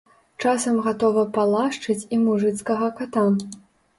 [0.43, 3.27] Часам гатова палашчыць і мужыцкага ката.